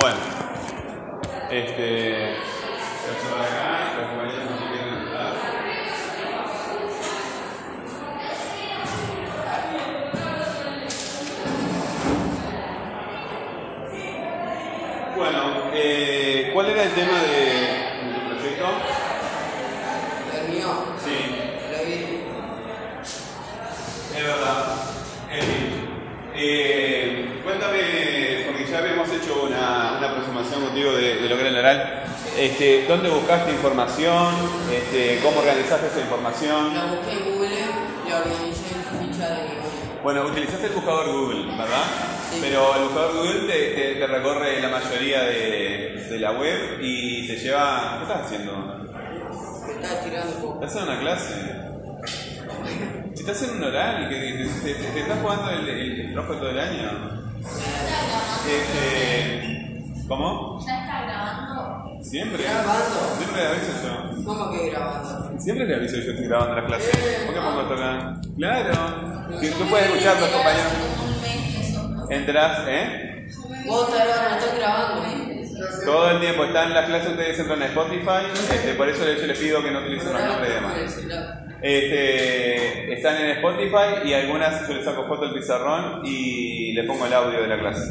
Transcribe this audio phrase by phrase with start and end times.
[0.00, 0.16] Bueno,
[1.50, 2.32] este.
[2.32, 5.34] Esto de acá, los compañeros no se quieren entrar.
[15.16, 18.66] Bueno, eh, ¿cuál era el tema de, de tu proyecto?
[20.34, 20.68] El mío,
[21.04, 21.16] Sí,
[21.72, 22.20] lo vi.
[24.16, 24.76] es verdad.
[25.32, 25.90] Es bien.
[26.34, 26.89] Eh,
[28.70, 32.02] ya habíamos hecho una, una aproximación contigo de, de lo que era el oral.
[32.38, 34.34] Este, ¿Dónde buscaste información?
[34.72, 36.74] Este, ¿Cómo organizaste esa información?
[36.74, 37.50] La busqué en Google
[38.08, 39.60] y organicé en ficha de Google.
[40.02, 41.84] Bueno, utilizaste el buscador Google, ¿verdad?
[42.32, 42.38] Sí.
[42.40, 47.26] Pero el buscador Google te, te- te recorre la mayoría de, de la web y
[47.26, 47.96] te lleva...
[47.98, 48.52] ¿Qué estás haciendo?
[49.66, 50.64] Me estaba estirando un poco.
[50.64, 51.34] ¿Estás en una clase?
[53.14, 54.32] Si estás en un oral, que te,
[54.72, 57.29] te- te- te estás jugando el, el, el trabajo de todo el año.
[58.48, 60.64] Este, ¿Cómo?
[60.66, 62.04] ¿Ya está grabando?
[62.04, 62.42] Siempre.
[62.42, 63.16] ¿Grabando?
[63.16, 64.24] Siempre le aviso yo.
[64.24, 65.40] ¿Cómo que grabando?
[65.40, 66.90] Siempre le aviso yo estoy grabando la clase.
[67.26, 68.20] ¿Por qué pongo esto acá?
[68.36, 69.40] Claro.
[69.40, 70.72] Si tú puedes escuchar a los compañeros.
[72.10, 73.28] Entras, ¿eh?
[73.66, 75.30] Vos, estás grabando, ¿eh?
[75.84, 79.38] Todo el tiempo están las clases, ustedes entran a Spotify, este, por eso yo les
[79.38, 81.49] pido que no utilicen los nombres de demás.
[81.62, 87.06] Este, están en Spotify y algunas yo les saco foto del pizarrón y le pongo
[87.06, 87.82] el audio de la clase.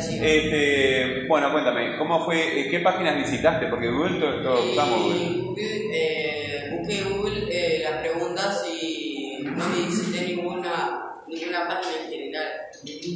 [0.00, 0.18] Sí.
[0.20, 3.66] Este, bueno, cuéntame, ¿cómo fue, eh, qué páginas visitaste?
[3.66, 5.42] Porque Google, todos todos usamos Google.
[5.42, 12.48] Busqué, eh, busqué Google eh, las preguntas y no visité ninguna, ninguna página en general.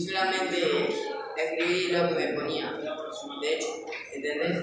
[0.07, 0.59] Solamente
[1.37, 2.73] escribí lo que me ponía.
[3.41, 3.67] De hecho,
[4.15, 4.63] ¿entendés?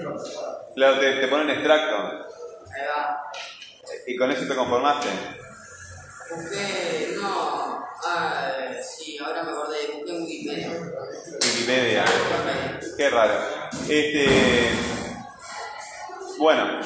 [0.74, 3.22] Claro, te, te ponen extracto Ahí va.
[4.06, 5.08] Y con eso te conformaste.
[6.34, 8.50] Busqué, no, ah,
[8.82, 10.70] sí, ahora me acordé, busqué en Wikipedia.
[11.42, 12.04] Wikipedia.
[12.96, 13.34] Qué raro.
[13.88, 14.70] Este,
[16.38, 16.80] bueno,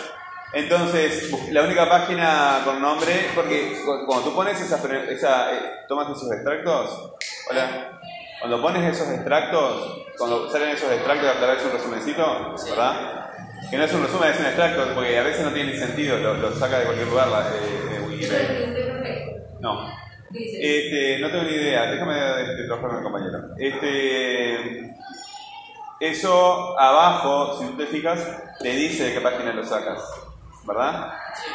[0.52, 4.76] entonces la única página con nombre, porque cu- cuando tú pones esa,
[5.10, 7.14] esa eh, tomas esos extractos,
[7.50, 7.98] hola,
[8.40, 13.19] cuando pones esos extractos, cuando salen esos extractos a través de un resumencito, ¿verdad?
[13.68, 16.18] Que no es un resumen, es un extracto, porque a veces no tiene ni sentido,
[16.18, 18.70] lo, lo saca de cualquier lugar la, eh, eh, Wikipedia.
[19.60, 20.00] No.
[20.32, 23.38] Este, no tengo ni idea, déjame este, trabajar con el compañero.
[23.58, 24.94] Este,
[25.98, 28.26] eso abajo, si tú te fijas,
[28.60, 30.02] te dice de qué página lo sacas,
[30.64, 31.12] ¿verdad?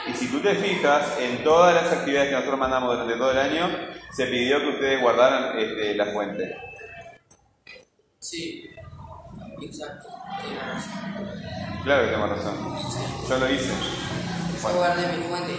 [0.08, 3.40] Y si tú te fijas, en todas las actividades que nosotros mandamos durante todo el
[3.40, 3.70] año,
[4.12, 6.56] se pidió que ustedes guardaran este, la fuente.
[8.20, 8.70] Sí,
[9.66, 10.08] exacto.
[11.84, 12.56] Claro que tengo razón.
[13.30, 13.72] Yo lo hice.
[14.62, 15.54] Yo guardé mi fuente,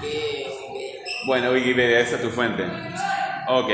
[0.00, 1.00] que Wikipedia.
[1.26, 2.64] Bueno, Wikipedia, esa es tu fuente.
[3.48, 3.68] Ok,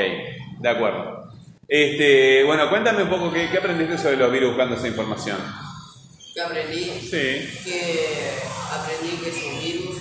[0.58, 1.30] de acuerdo.
[1.68, 5.36] Este, bueno, cuéntame un poco qué, qué aprendiste sobre los virus buscando esa información.
[6.34, 6.84] ¿Qué aprendí?
[7.00, 7.62] Sí.
[7.64, 8.38] Que
[8.72, 9.96] aprendí que es un virus.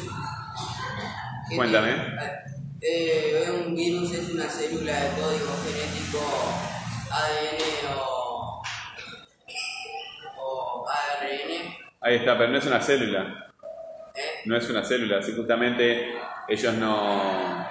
[1.50, 1.94] que Cuéntame.
[1.94, 2.40] tiene-
[2.82, 6.20] eh, un virus es una célula de código genético
[7.12, 8.19] ADN o
[12.02, 13.52] Ahí está, pero no es una célula.
[14.46, 16.14] No es una célula, así justamente
[16.48, 17.68] ellos no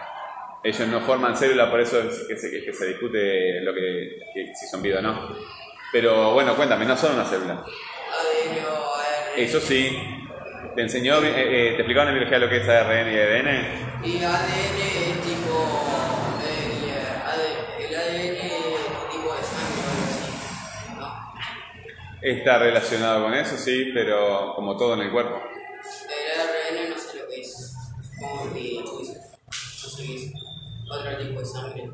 [0.62, 4.18] ellos no forman célula, por eso es que se, discute lo que,
[4.58, 5.36] si son vida o no.
[5.92, 7.64] Pero bueno, cuéntame, no son una célula.
[9.36, 9.96] Eso sí,
[10.74, 14.04] te enseñó, eh, eh, te explicaron en biología lo que es ARN y ADN.
[14.04, 14.87] Y ADN
[22.20, 25.40] Está relacionado con eso, sí, pero como todo en el cuerpo.
[26.08, 27.74] El ARN no sé lo que es.
[28.02, 30.32] Supongo que no sé qué es.
[30.90, 31.90] Otro tipo de sangre.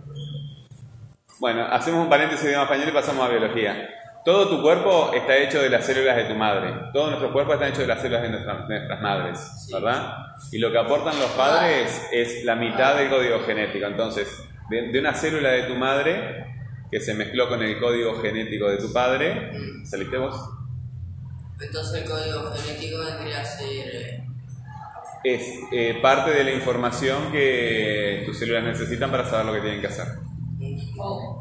[1.40, 3.90] Bueno, hacemos un paréntesis de español y pasamos a biología.
[4.24, 6.72] Todo tu cuerpo está hecho de las células de tu madre.
[6.94, 10.16] Todo nuestro cuerpo está hecho de las células de nuestras, de nuestras madres, ¿verdad?
[10.50, 13.84] Y lo que aportan los padres es la mitad del código genético.
[13.84, 16.54] Entonces, de, de una célula de tu madre
[16.94, 19.50] que se mezcló con el código genético de tu padre,
[19.84, 20.36] ¿saliste vos?
[21.60, 23.68] Entonces el código genético vendría a ser.
[23.68, 24.24] eh,
[25.24, 25.42] Es
[25.72, 29.88] eh, parte de la información que tus células necesitan para saber lo que tienen que
[29.88, 30.06] hacer.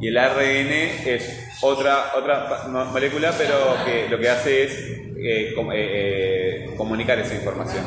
[0.01, 0.71] Y el ARN
[1.05, 4.71] es otra, otra molécula, pero que lo que hace es
[5.17, 7.83] eh, com- eh, comunicar esa información.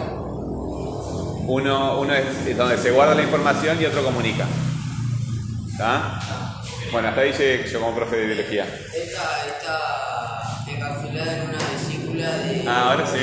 [1.48, 4.46] Uno, uno es donde se guarda la información y otro comunica.
[5.76, 6.18] ¿Está?
[6.90, 8.64] Bueno, hasta ahí llegué yo como profe de biología.
[8.64, 12.64] Esta está encapsulada en una vesícula de.
[12.66, 13.18] Ah, ahora sí.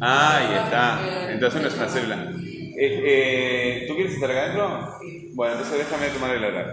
[0.00, 1.32] Ah, ahí está.
[1.32, 2.32] Entonces no es una célula.
[2.78, 4.98] Eh, eh, ¿Tú quieres estar acá adentro?
[5.34, 6.72] Bueno, entonces déjame tomar el horario.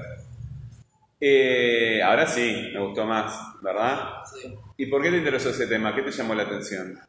[1.20, 3.34] Eh, ahora sí, me gustó más,
[3.64, 4.10] ¿verdad?
[4.32, 4.54] Sí.
[4.78, 5.96] ¿Y por qué te interesó ese tema?
[5.96, 7.00] ¿Qué te llamó la atención?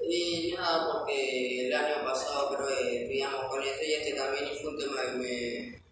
[0.00, 4.58] Y nada, porque el año pasado creo que estudiamos con eso y este también y
[4.62, 5.82] fue un tema que me,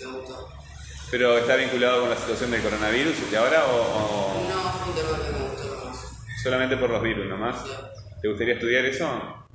[0.00, 0.48] me gustó.
[1.10, 4.94] ¿Pero está vinculado con la situación del coronavirus de ahora o, o No, fue un
[4.94, 5.92] tema que me gustó
[6.42, 7.62] solamente por los virus nomás?
[7.62, 7.70] Sí.
[8.20, 9.46] ¿Te gustaría estudiar eso?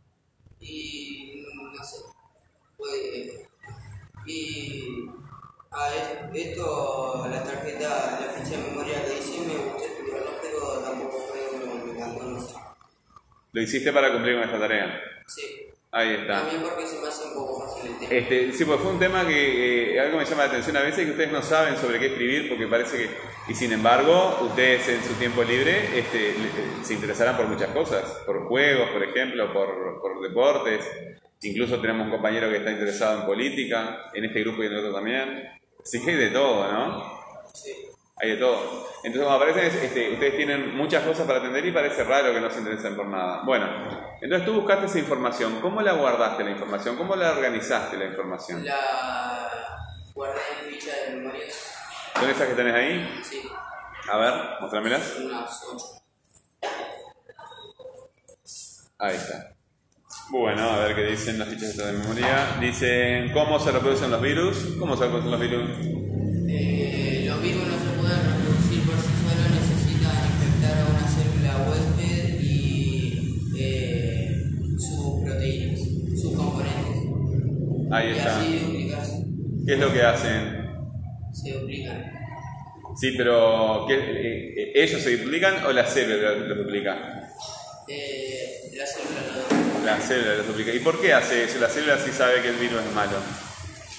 [0.59, 1.45] Y
[1.75, 1.97] no sé,
[2.75, 3.47] fue...
[4.25, 5.09] Y
[5.69, 5.95] a
[6.33, 11.59] esto, la tarjeta, la ficha de memoria que hice me gustó estudiarla, pero tampoco fue
[11.59, 12.55] lo que me encantó, no sé.
[13.51, 15.01] Lo hiciste para cumplir con esta tarea.
[15.27, 15.62] Sí,
[15.95, 16.39] Ahí está.
[16.41, 18.11] también porque se me hace un poco fácil el tema.
[18.13, 21.05] Este, sí, pues fue un tema que eh, algo me llama la atención a veces
[21.05, 23.09] que ustedes no saben sobre qué escribir porque parece que
[23.47, 28.03] y sin embargo ustedes en su tiempo libre este, le- se interesarán por muchas cosas,
[28.25, 30.83] por juegos, por ejemplo, por, por deportes.
[31.43, 34.93] Incluso tenemos un compañero que está interesado en política, en este grupo y en otro
[34.93, 35.47] también.
[35.83, 37.03] Así que hay de todo, ¿no?
[37.53, 37.71] Sí.
[38.15, 38.87] Hay de todo.
[39.03, 42.49] Entonces, como parece, este, ustedes tienen muchas cosas para atender y parece raro que no
[42.49, 43.41] se interesen por nada.
[43.43, 43.67] Bueno,
[44.21, 45.59] entonces tú buscaste esa información.
[45.61, 46.95] ¿Cómo la guardaste la información?
[46.95, 48.63] ¿Cómo la organizaste la información?
[48.63, 49.49] La
[50.13, 51.45] guardé en ficha de memoria.
[52.19, 53.21] ¿Son esas que tenés ahí?
[53.23, 53.41] Sí,
[54.11, 55.15] A ver, mostrámelas.
[55.19, 55.85] unas 8.
[58.99, 59.49] Ahí está.
[60.29, 62.55] Bueno, a ver qué dicen las fichas de memoria.
[62.61, 64.75] Dicen cómo se reproducen los virus.
[64.79, 65.69] ¿Cómo se reproducen los virus?
[77.93, 78.39] Ahí y está.
[79.65, 80.69] ¿Qué es lo que hacen?
[81.33, 82.11] Se duplican.
[82.99, 87.29] Sí, pero ¿qué- eh, eh, ¿ellos se duplican o la célula los duplica?
[87.87, 89.85] Eh, la célula lo duplica.
[89.85, 90.71] La célula los duplica.
[90.73, 91.59] ¿Y por qué hace eso?
[91.59, 93.17] La célula sí sabe que el virus es malo.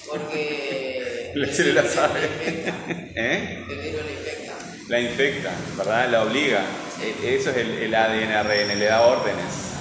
[0.09, 2.19] Porque La célula sabe.
[3.15, 3.63] ¿Eh?
[3.69, 4.53] El virus la infecta.
[4.87, 6.09] La infecta, ¿verdad?
[6.09, 6.61] La obliga.
[7.01, 9.73] E- Eso es el, el ADN ARN, le da órdenes.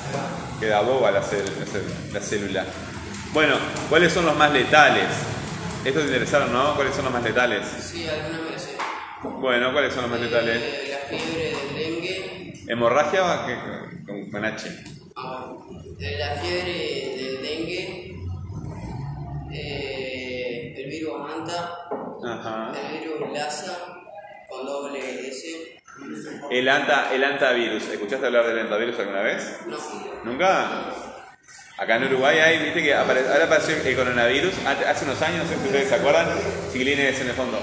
[0.58, 2.64] Queda boba la, cel- la cel- la célula.
[3.34, 3.56] Bueno,
[3.90, 5.04] ¿cuáles son los más letales?
[5.84, 6.74] Esto te interesaron, ¿no?
[6.76, 7.66] ¿Cuáles son los más letales?
[7.66, 8.76] Sí, alguna me la sé.
[9.22, 10.62] Bueno, ¿cuáles son los más letales?
[10.62, 12.64] Eh, la fiebre del dengue.
[12.68, 14.84] ¿Hemorragia o qué- con, con H?
[15.16, 15.52] Ah,
[15.98, 18.14] eh, la fiebre del dengue.
[19.52, 21.88] eh, el virus manta.
[22.26, 22.72] Ajá.
[22.72, 23.78] El virus Lassa.
[24.48, 25.80] Con doble S.
[26.50, 27.88] El, anta, el antavirus.
[27.88, 29.58] ¿Escuchaste hablar del antavirus alguna vez?
[29.66, 29.76] No.
[30.24, 30.92] ¿Nunca?
[31.76, 35.48] Acá en Uruguay hay, viste que apare- ahora apareció el coronavirus, hace unos años, no
[35.50, 36.28] sé si ustedes se acuerdan,
[36.72, 37.58] chiquilines en el fondo.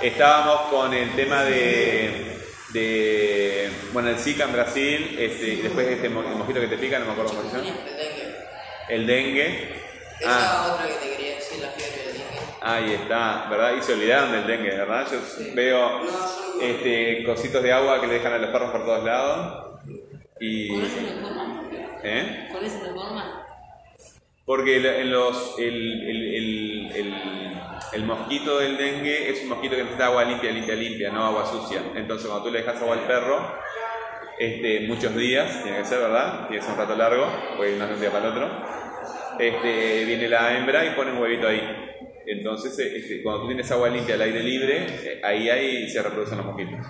[0.00, 2.38] Estábamos con el tema de,
[2.72, 6.76] de bueno, el Zika en Brasil, este, y después este mo- el mosquito que te
[6.76, 7.68] pica, no me acuerdo cómo se llama.
[7.68, 8.34] El dengue.
[8.88, 9.74] El dengue.
[10.18, 10.30] Esa
[10.64, 12.40] Ah, otra que te quería decir, la fiebre del dengue.
[12.62, 13.74] ahí está, ¿verdad?
[13.78, 15.06] Y se olvidaron del dengue, ¿verdad?
[15.12, 15.52] Yo Sí.
[15.54, 16.10] veo No, yo
[16.56, 16.62] no.
[16.62, 19.78] este, cositos de agua que le dejan a los perros por todos lados.
[20.40, 21.62] Y, ¿Cuál es la forma?
[22.02, 22.48] ¿eh?
[22.50, 23.46] ¿Cuál es la forma?
[24.52, 24.76] Porque
[27.94, 31.46] el, mosquito del dengue es un mosquito que necesita agua limpia, limpia, limpia, no agua
[31.46, 31.80] sucia.
[31.94, 33.40] Entonces cuando tú le dejas agua al perro,
[34.38, 36.48] este, muchos días, tiene que ser, ¿verdad?
[36.48, 37.24] Tiene que un rato largo,
[37.66, 38.50] ir no es un día para el otro.
[39.38, 41.62] Este, viene la hembra y pone un huevito ahí.
[42.26, 46.02] Entonces, eh, este, cuando tú tienes agua limpia al aire libre, eh, ahí, ahí se
[46.02, 46.86] reproducen los mosquitos.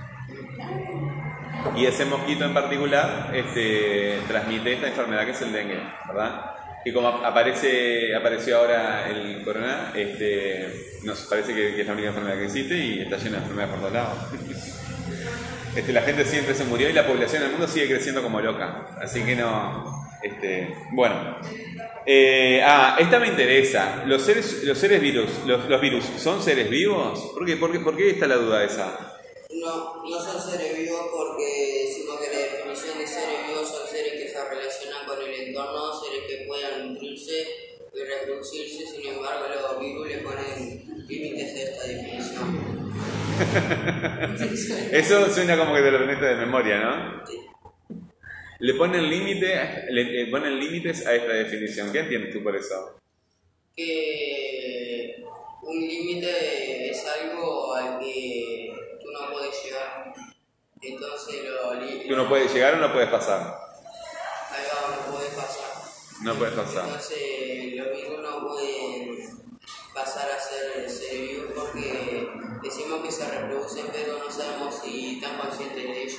[1.77, 5.79] Y ese mosquito en particular este, transmite esta enfermedad que es el dengue,
[6.09, 6.62] ¿verdad?
[6.85, 12.09] Y como ap- aparece, apareció ahora el corona, este, nos parece que, es la única
[12.09, 14.19] enfermedad que existe y está llena de enfermedades por todos lados.
[15.75, 18.89] Este, la gente siempre se murió y la población del mundo sigue creciendo como loca.
[19.01, 20.05] Así que no.
[20.23, 21.39] Este, bueno.
[22.05, 24.03] Eh, ah, esta me interesa.
[24.05, 27.31] ¿Los seres, los seres virus, los, los virus, son seres vivos?
[27.33, 29.17] ¿Por qué, por, qué, ¿Por qué está la duda esa?
[29.51, 31.01] No, no son seres vivos
[44.93, 47.23] Eso suena como que te lo aprendiste de memoria, ¿no?
[48.61, 51.91] Le ponen, límite, le, le ponen límites a esta definición.
[51.93, 52.97] ¿Qué entiendes tú por eso?
[53.75, 55.25] Que
[55.63, 58.71] un límite es algo al que
[59.03, 60.13] tú no puedes llegar.
[60.81, 63.41] Entonces lo li- ¿Tú no puedes llegar o no puedes pasar?
[64.51, 65.71] Ahí va, no puedes pasar.
[66.23, 66.85] No puedes pasar.
[66.87, 69.17] Entonces los virus no pueden
[69.95, 72.29] pasar a ser seres vivos porque
[72.63, 76.19] decimos que se reproducen pero no sabemos si están conscientes de ello.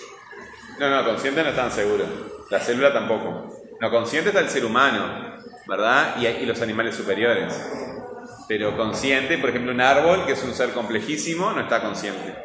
[0.80, 2.08] No, no, consciente no están seguros.
[2.50, 3.54] La célula tampoco.
[3.80, 6.16] No, consciente está el ser humano, ¿verdad?
[6.18, 7.54] Y, los animales superiores.
[8.48, 12.36] Pero consciente, por ejemplo, un árbol, que es un ser complejísimo, no está consciente.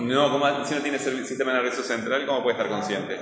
[0.00, 0.30] No.
[0.30, 3.18] ¿cómo- si no tiene sistema nervioso central, ¿cómo puede estar consciente?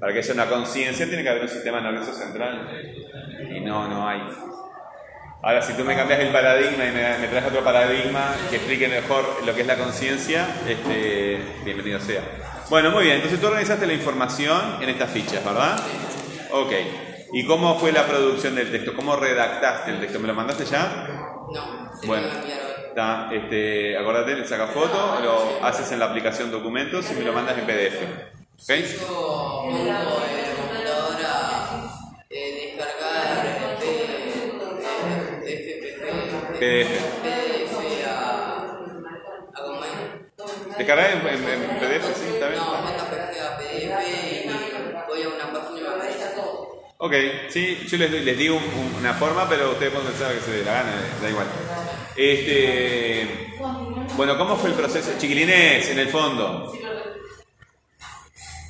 [0.00, 2.68] Para que haya una conciencia tiene que haber un sistema nervioso central.
[3.54, 4.20] Y no, no hay.
[5.48, 8.86] Ahora, si tú me cambias el paradigma y me, me traes otro paradigma que explique
[8.86, 12.20] mejor lo que es la conciencia, este, bienvenido sea.
[12.68, 13.16] Bueno, muy bien.
[13.16, 15.80] Entonces tú organizaste la información en estas fichas, ¿verdad?
[16.50, 16.72] Ok.
[17.32, 18.92] ¿Y cómo fue la producción del texto?
[18.94, 20.20] ¿Cómo redactaste el texto?
[20.20, 21.08] ¿Me lo mandaste ya?
[21.50, 21.92] No.
[22.04, 22.26] Bueno.
[22.88, 27.32] Está, este, acordate, le sacas foto, lo haces en la aplicación documentos y me lo
[27.32, 28.02] mandas en PDF.
[28.64, 30.37] ¿Ok?
[36.58, 36.88] PDF.
[37.22, 38.66] PDF a,
[39.54, 40.76] a como es.
[40.78, 42.16] ¿Descargar en, en- en PDF?
[42.16, 42.62] Sí, está bien.
[47.00, 47.12] Ok,
[47.48, 50.50] sí, yo les, les digo un- un- una forma, pero ustedes pueden pensar que se
[50.50, 51.46] dé la gana, da igual.
[52.16, 53.54] Este,
[54.16, 55.12] bueno, ¿cómo fue el proceso?
[55.16, 56.72] Chiquilines, en el fondo.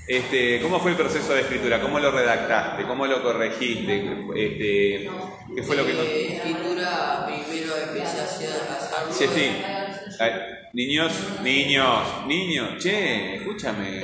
[0.09, 1.83] Este, ¿Cómo fue el proceso de escritura?
[1.83, 2.85] ¿Cómo lo redactaste?
[2.85, 4.25] ¿Cómo lo corregiste?
[4.35, 5.11] Este,
[5.55, 5.93] ¿Qué fue lo que...
[5.93, 9.13] Eh, escritura primero empecé a hacer hacerlo.
[9.13, 9.63] Sí, sí.
[10.19, 10.33] Ay,
[10.73, 11.13] niños,
[11.43, 14.01] niños, niños, che, escúchame.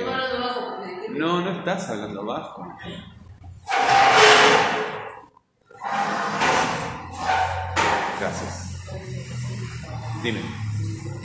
[1.09, 2.67] No, no estás hablando bajo.
[8.19, 8.83] Gracias.
[10.21, 10.65] Dime.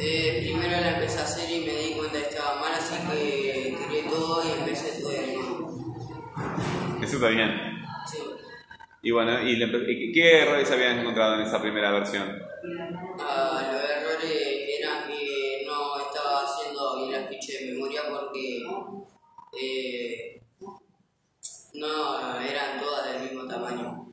[0.02, 3.76] Eh, primero la empecé a hacer y me di cuenta que estaba mal, así que
[3.86, 4.69] tiré todo y empecé.
[7.02, 7.82] Eso está bien.
[8.10, 8.18] Sí.
[9.02, 12.42] Y bueno, ¿y le- y ¿qué errores habías encontrado en esa primera versión?
[13.18, 18.62] Ah, los errores eran que no estaba haciendo bien la ficha de memoria porque
[19.60, 20.42] eh,
[21.74, 24.12] no eran todas del mismo tamaño.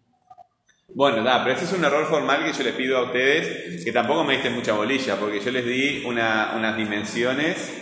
[0.96, 3.92] Bueno, da, pero ese es un error formal que yo les pido a ustedes, que
[3.92, 7.74] tampoco me diste mucha bolilla, porque yo les di una- unas dimensiones,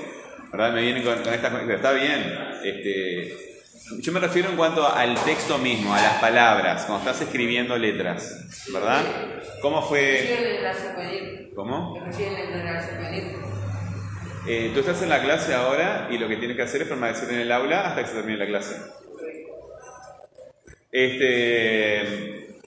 [0.51, 0.73] ¿verdad?
[0.73, 2.37] Me vienen con, con estas está bien.
[2.63, 3.54] Este,
[3.99, 8.65] yo me refiero en cuanto al texto mismo, a las palabras, cuando estás escribiendo letras,
[8.73, 9.03] ¿verdad?
[9.61, 10.21] ¿Cómo fue?
[11.55, 11.95] ¿Cómo?
[14.47, 17.31] Eh, tú estás en la clase ahora y lo que tienes que hacer es permanecer
[17.31, 18.75] en el aula hasta que se termine la clase.
[20.91, 22.57] Este,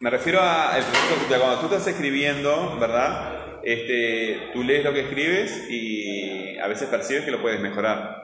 [0.00, 3.60] me refiero a el proceso cuando tú estás escribiendo, ¿verdad?
[3.64, 8.22] Este, tú lees lo que escribes y a veces percibes que lo puedes mejorar.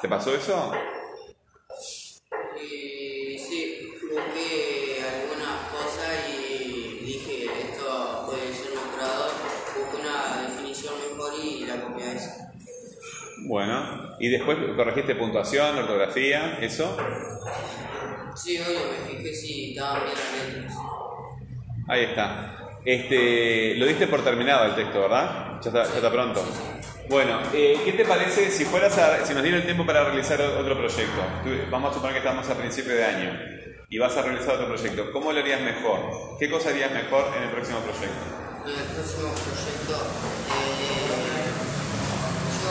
[0.00, 0.72] ¿Te pasó eso?
[13.52, 16.96] Bueno, y después corregiste puntuación, ortografía, eso.
[18.34, 20.74] Sí, obvio, me fijé si estaban bien las letras.
[21.86, 22.78] Ahí está.
[22.82, 25.60] Este, lo diste por terminado el texto, ¿verdad?
[25.60, 26.42] Ya está, ya está pronto.
[27.10, 30.40] Bueno, eh, ¿qué te parece si fueras a, si nos diera el tiempo para realizar
[30.40, 31.22] otro proyecto?
[31.70, 33.38] Vamos a suponer que estamos a principio de año
[33.90, 35.12] y vas a realizar otro proyecto.
[35.12, 36.38] ¿Cómo lo harías mejor?
[36.38, 38.64] ¿Qué cosa harías mejor en el próximo proyecto?
[38.64, 40.06] En el próximo proyecto,
[40.48, 41.52] eh,
[42.62, 42.70] yo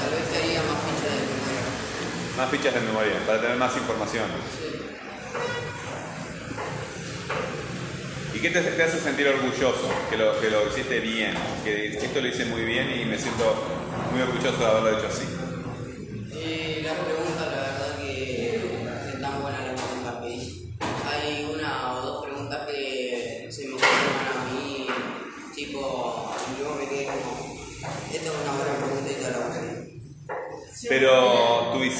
[0.00, 1.64] tal vez te haría más fichas de memoria.
[2.40, 4.24] Más fichas de memoria para tener más información.
[8.32, 9.90] ¿Y qué te hace sentir orgulloso?
[10.08, 13.44] Que lo, que lo hiciste bien, que esto lo hice muy bien y me siento
[14.10, 15.26] muy orgulloso de haberlo hecho así.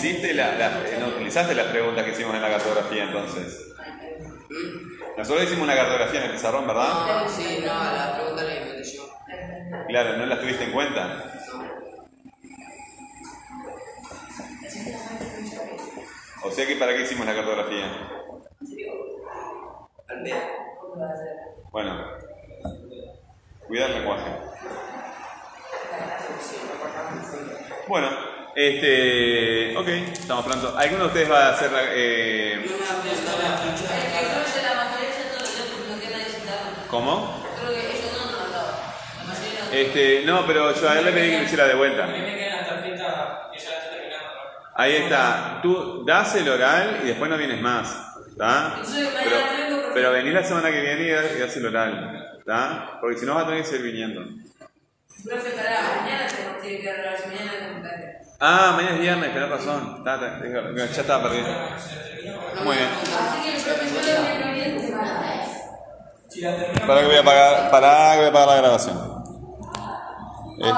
[0.00, 3.66] Hiciste la, la- no utilizaste las preguntas que hicimos en la cartografía entonces.
[5.16, 7.26] Nosotros hicimos una cartografía en el pizarrón, ¿verdad?
[7.28, 9.10] Sí, no, la pregunta la inventé yo.
[9.88, 11.24] Claro, ¿no las tuviste en cuenta?
[16.42, 17.86] O sea que ¿para qué hicimos la cartografía?
[21.70, 22.04] Bueno,
[23.66, 24.30] cuidar el lenguaje.
[27.86, 28.08] Bueno,
[28.60, 30.74] este, ok, estamos pronto.
[30.76, 32.66] ¿Alguno de ustedes va a hacer la, eh.
[36.88, 37.40] ¿Cómo?
[39.72, 42.08] Este, no, pero yo a él le pedí que lo hiciera de vuelta.
[44.74, 45.60] Ahí está.
[45.62, 47.96] Tú das el oral y después no vienes más.
[48.28, 48.80] ¿Está?
[49.22, 52.36] Pero, pero venís la semana que viene y das, el oral.
[52.38, 52.98] ¿Está?
[53.00, 54.22] Porque si no vas a tener que seguir viniendo.
[55.24, 57.99] Profe, para mañana tenemos que ir a mañana.
[58.42, 59.96] Ah, mañana es viernes, tenés razón.
[59.98, 61.46] Está, está, ya estaba perdido.
[62.64, 62.88] Muy bien.
[66.86, 69.09] Para que voy a apagar, para que voy a apagar la grabación.